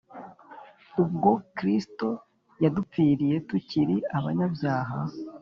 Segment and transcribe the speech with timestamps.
[1.03, 2.07] ubwo Kristo
[2.63, 4.99] yadupfiraga tukiri abanyabyaha